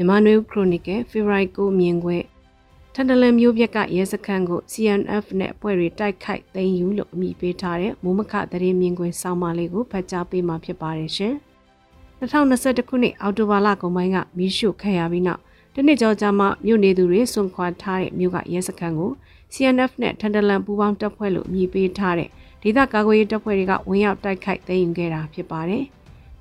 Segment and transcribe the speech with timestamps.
[0.00, 2.18] ြန်မာနွေဦးခရိုနီကယ်ဖေဖော်ဝါရီ9မြင်ခွဲ
[2.94, 11.34] ထန်တလန်မျိုးပြက်ကရဲစခန်းကို CNF နဲ့အဖွဲ့တွေတိုက်ခိုက်သိမ်းယူလို့အမည်ပေးထားတဲ့မိုးမခသတင်းမြင်ကွင်းစောင်းမလေးကိုဖတ်ကြားပေးမှာဖြစ်ပါတယ်ရှင်။
[12.20, 15.40] 2021ခုနှစ်အောက်တိုဘာလကုန်ပိုင်းကမီးရှို့ခံရပြီးနောက်
[15.74, 19.10] တနစ်ကျော်ကြာမှမြို့နေသူတွေစွန့်ခွာထားတဲ့မြို့ကရဲစခန်းကို
[19.54, 22.28] CNF နဲ့ထန်တလန်ပူးပေါင်းတပ်ဖွဲ့လို့အမည်ပေးထားတဲ့
[22.62, 25.84] ဒေသကာကွယ်ရေးတပ်ဖွဲ့တွေကဝင်ရောက်တိုက်ခိုက်သိမ်းယူခဲ့တာဖြစ်ပါတယ်။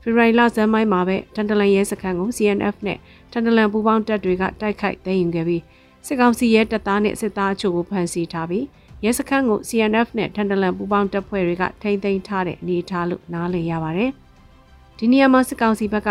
[0.07, 2.97] ဖေဖော်ဝါရီလဇန်မိုင်းမှာပဲတန်တလန်ရဲစခန်းကို CNF နဲ့
[3.31, 5.63] တန်တလန်ပူးပေါင်းတပ်တွေကတိုက်ခိုက်သိမ်းယူခဲ့ပြီး
[6.07, 8.65] စစ်ကောင်စီရဲတပ်သားနဲ့စစ်သားအချို့ကိုဖမ်းဆီးထားပြီး
[9.03, 14.11] ရဲစခန်းကို CNF နဲ့တန်တလန်ပူးပေါင်းတပ်ဖွဲ့တွေကထိမ့်သိမ်းထားတဲ့အနေအထားလို့နားလည်ရပါတယ်။
[14.97, 16.09] ဒီနေရာမှာစစ်ကောင်စီဘက်က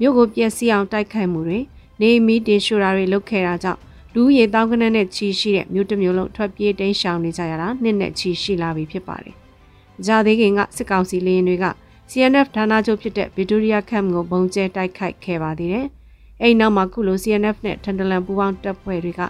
[0.00, 1.60] မြို့ကိုပြက်စီးအောင်တိုက်ခိုက်မှုတွေ
[2.00, 3.80] နေမီတင်ရှိုတာတွေလုပ်ခဲ့တာကြောင့်
[4.14, 9.34] လူရေတောင်းကနန်းနဲ့ချီရှိတဲ့မြို့တစ်မြို့လုံးထွက်ပြေးတိမ်းရှောင်နေကြရတာနှစ်နဲ့ချီရှိလာပြီဖြစ်ပါတယ်။
[10.06, 11.64] ကြာသေးခင်ကစစ်ကောင်စီလေရင်တွေက
[12.10, 15.86] CNF ဌာနချုပ်ဖြစ်တဲ့ဗစ်တိုးရီယာကမ်ကိုပုံကျဲတိုက်ခိုက်ခဲ့ပါသေးတယ်။
[16.40, 19.20] အဲဒီနောက်မှာခုလို CNF နဲ့ထန်တလန်ပူးပေါင်းတပ်ဖွဲ့တွေက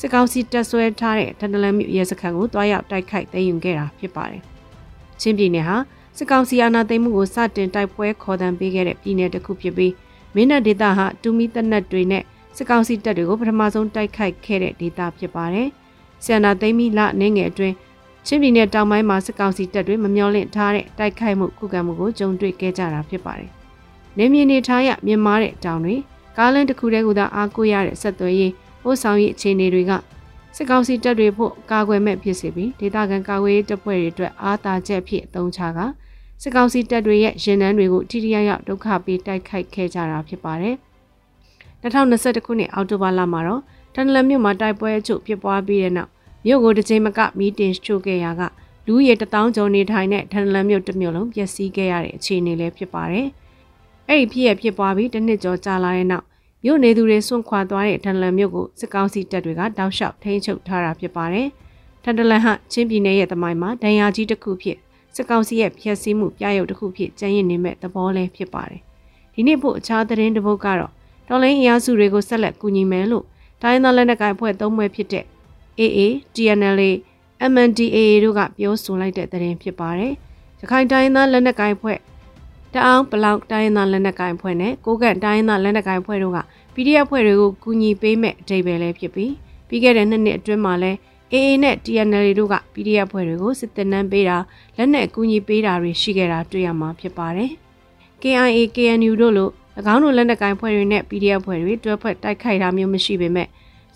[0.00, 4.42] စစ်ကောင်စီတပ်ဆွဲထားတဲ့ထန်တလန်မြို့ရဲစခန်းကိုတွားရောက်တိုက်ခိုက်သိမ်းယူခဲ့တာဖြစ်ပါတယ်။
[5.20, 5.76] ချင်းပြည်နယ်ဟာ
[6.16, 9.92] စစ်ကောင်စီအာဏာသိမ်းမှုကိုစတင်တိုက်ပွဲခေါ်တမ်းပေးခဲ့တဲ့ပြည်နယ်တစ်ခုဖြစ်ပြီး
[10.34, 12.22] မင်းတပ်ဒေသဟာတူမီတပ်နက်တွေနဲ့
[12.56, 15.68] စစ်ကောင်စီတပ်တွေကိုပထမဆုံးတိုက်ခိုက်ခဲ့တဲ့ဒေသဖြစ်ပါတယ်။
[16.24, 17.74] ဆီယနာသိမ်းပြီးလအနေငယ်အတွင်း
[18.26, 23.50] ချင်းပြည်နယ်တောင်ပိုင်းမှာစစ်ကောင်စီတပ်တွေမမျောလင့်ထားတဲ့တိုက်ခိုက်မှုခုခံမှုကိုကြုံတွေ့ခဲ့ကြတာဖြစ်ပါတယ်။
[24.18, 25.96] နေမြေနေထားရမြင်မာတဲ့တောင်တွေ
[26.36, 29.92] ကားလန်းတစ်ခုတည်းကသာအားကိုးရတဲ့ဆက်သွယ်ရေးပို့ဆောင်ရေးအခြေအနေတွေက
[30.56, 35.78] စစ်ကောင်စီတပ်တွေဖို့ကာကွယ်မဲ့ဖြစ်စေပြီးဒေသခံကာကွယ်ရေးတပ်ဖွဲ့တွေအတွက်အားသာချက်ဖြစ်အသုံးချက
[36.42, 40.76] စစ်ကောင်စီတပ်တွေရဲ့ရင်နှန်းတွေကိုထိထိရောက်ဒုက္ခပေးတိုက်ခိုက်ခဲ့ကြတာဖြစ်ပါတယ်။
[41.82, 43.62] 2021ခုနှစ်အောက်တိုဘာလမှာတော့
[43.94, 46.10] တန်လန်မြို့မှာတိုက်ပွဲအချို့ဖြစ်ပွားပြီးတဲ့နောက်
[46.46, 48.42] မြို့ကိုတစ်ချိန်မကမီတင်ရှို့ခဲ့ရက
[48.86, 53.26] လူရေတထောင်ကျော်နေထိုင်တဲ့တန်လန်မြို့တစ်မြို့လုံးပျက်စီးခဲ့ရတဲ့အခြေအနေလည်းဖြစ်ပါတယ်။
[54.08, 56.24] အဲ့ဒီဖြစ်ရဖြစ်ပွားပြီးတစ်နှစ်ကျော်ကြာလာတဲ့နောက်
[56.64, 61.48] မြို့နေသူတွေစွန့်ခွာသွားတဲ့တန်လန်မြို့ကိုစစ်ကောင်စီတပ်တွေကတောက်လျှောက်ထိန်းချုပ်ထားတာဖြစ်ပါတယ်။
[62.04, 64.76] တန်တလန်ဟာချင်းပြည်နယ်ရဲ့တမိုင်းမှာဒဏ်ရာကြီးတစ်ခုဖြစ်
[65.14, 68.80] စစ်ကောင်စီရဲ့ဖျက်ဆီးမှုပြရုပ်တစ်ခုဖြစ်ကျန်းရင်နေမဲ့သဘောလည်းဖြစ်ပါတယ်။
[69.34, 70.92] ဒီနေ့ဖို့အခြားသတင်းတစ်ပုဒ်ကတော့
[71.28, 73.24] တော်လိုင်းအင်အားစုတွေကိုဆက်လက်ကူညီမယ်လို့
[73.62, 75.24] တိုင်းသားလက်နက်ကိုင်အဖွဲ့သုံးဖွဲ့ဖြစ်တဲ့
[75.78, 76.00] AA,
[76.34, 76.90] TNLA,
[77.52, 80.12] MNDAA တို့ကပြောဆိုလိုက်တဲ့သတင်းဖြစ်ပါတယ်။
[80.60, 81.98] ရခိုင်တိုင်းသားလက်နက်ကိုင်အဖွဲ့
[82.74, 86.38] တအောင်ဘလောက်တိုင်းသားလက်နက်ကိုင်ဖွဲ့နဲ့ကိုကန့်တိုင်းသားလက်နက်ကိုင်ဖွဲ့တို့က
[86.74, 89.32] PDF ဖွဲ့တွေကိုကူညီပေးမဲ့အဓိပ္ပာယ်လည်းဖြစ်ပြီး
[89.68, 90.98] ပြီးခဲ့တဲ့နှစ်နှစ်အတွင်းမှာလည်း
[91.32, 94.36] AA နဲ့ TNLA တို့က PDF ဖွဲ့တွေကိုစစ်တပ်နှမ်းပေးတာ
[94.76, 97.50] လက်နက်ကူညီပေးတာတွေရှိခဲ့တာတွေ့ရမှာဖြစ်ပါတယ်။
[98.22, 99.50] KIA KNU တို့လို၎
[99.94, 103.48] င်းတို့လက်နက်ကိုင်ဖွဲ့တွေနဲ့ PDF ဖွဲ့တွေတွဲဖွဲ့တိုက်ခိုက်တာမျိုးမရှိပေမဲ့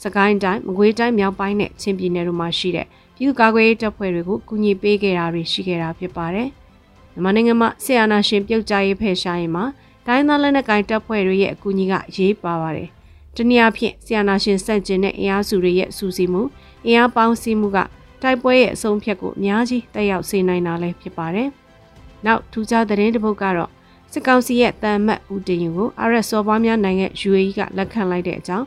[0.03, 6.49] စကိုင်းတိုင်းမကွေးတိုင်းမြောက်ပိုင်းနဲ့ချင်းပြည်နယ်တို့မှာရှိတဲ့ပြည်သူ့ကာကွယ်ရေးတပ်ဖွဲ့တွေကိုကူညီပေးခဲ့တာတွေရှိခဲ့တာဖြစ်ပါတယ်။
[7.13, 9.65] မြန်မာနိုင်ငံမှာဆီယနာရှင်ပြုတ်ကြရေးဖယ်ရှားရင်မှာ
[10.07, 12.89] တိုင်းသားလက်နက်ကိုင်တပ်ဖွဲ့တွေရဲ့အကူအညီကရေးပါပါတယ်။
[13.37, 16.43] တနည်းအားဖြင့်ဆီယနာရှင်စန့်ကျင်တဲ့အင်အားစုတွေရဲ့စူးစီးမှု
[16.87, 17.79] အင်အားပေါင်းစည်းမှုက
[18.23, 21.49] တိုက်ပွဲရဲ့အဆုံးဖြတ်ကိုအများကြီးတက်ရောက်စေနိုင်တာလည်းဖြစ်ပါတယ်။
[22.27, 23.71] နောက်ထူးခြားသတင်းတစ်ပုဒ်ကတော့
[24.13, 28.67] စစ်ကောင်စီရဲ့တန်မတ်ဦးတင်ယူကို RS စော်ပွားများနိုင်ငံ UAE ကလက်ခံလိုက်တဲ့အကြောင်း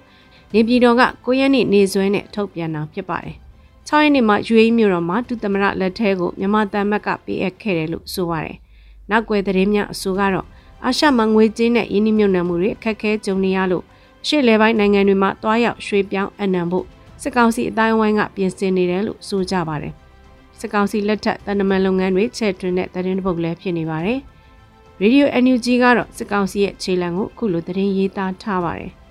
[0.54, 3.36] နေပြည်တော်က9ရက်နေ့နေစွဲနဲ့ထုတ်ပြန်တာဖြစ်ပါတယ်။
[3.88, 8.58] 6ရက်နေ့မှာ UAE မြို့တော်မှာဒုသမရလက်ထဲကိုမြန်မာတန်မတ်ကပေးအပ်ခဲ့တယ်လို့ဆိုပါတယ်။
[9.10, 10.48] နောက်ွယ်သတင်းများအဆိုကတော့
[10.86, 13.84] အာရှမှာငွေကြေးနဲ့ယင်းနှမြုံနယ်မှုတွေအခက်အခဲကြုံနေရလို့
[14.28, 16.86] ရှေ့လဲပိုင်းနိုင်ငံတွေမှာတွားရောက်ရွှေ့ပြောင်းအနံဖို့
[17.22, 19.94] စစ်ကောင်စီအတိုင်းအဝိုင်းကပြင်ဆင်နေတယ်လို့ဆိုကြပါတယ်။
[20.60, 24.20] စစ်ကောင်စီလက်ထက်တန်တမန်လုပ်ငန်းတွေချဲ့ထွင်တဲ့သတင်းပုတ်လည်းဖြစ်နေပါတယ်။
[25.02, 28.92] ရေဒီယို NUG ကတော့စစ်ကောင်စီရဲ့ခြေလှမ်းကိုအခုလိုသတင်းရေးသားထားပါတယ်။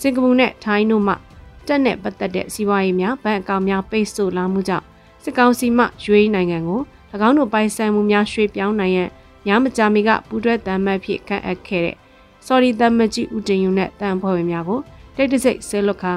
[0.00, 1.14] စင်ကာပူနဲ့ထိုင်းတို့မှ
[1.66, 4.86] တက်နဲ့ပတ်သက်တဲ့စီးပွားရေးများဗန်အကောင့်များပိတ်ဆို့လာမှုကြောင့်
[5.22, 6.80] စစ်ကောင်စီမှရွေးနိုင်ငံကို၎
[7.28, 9.08] င်းတို့ပိုင်ဆိုင်မှုများရွှေ့ပြောင်းနိုင်ရန်
[9.46, 11.96] ညမကြာမီကပူးတွဲတမ်းမှတ်ဖြစ်ခန့်အပ်ခဲ့တဲ့
[12.46, 14.80] Sorry တမ်းမကြီးဦးတင်ယူနဲ့တန်ဖွဲ့ဝင်များကို
[15.16, 16.12] တိတ်တဆိတ်ဆဲလွတ်ခါ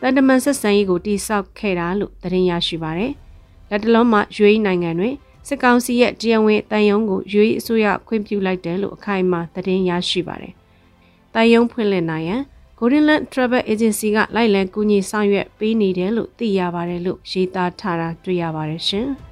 [0.00, 3.12] တန်တမန်ဆက်ဆံရေးကိုတိစောက်ခဲ့တာလို့သတင်းရရှိပါတယ်။
[3.70, 5.14] လက်တလုံးမှာရွေးနိုင်ငံတွင်
[5.48, 10.52] စစ်ကောင်စီရဲ့တရားဝင်တန်ယုံကိုရွေးအစိုးရခွင့်ပြုလိုက်တယ်လို့အခိုင်အမာသတင်းရရှိပါတယ်။
[11.34, 12.42] တန်ယုံဖွင့်လှစ်နိုင်ရန်
[12.84, 19.08] Golden Land Travel Agency ကလိုက်လံကူညီဆောင်ရွက်ပေးနေတယ်လို့သိရပါတယ်လို့ရေးသားထားတာတွေ့ရပါတယ်ရှင်။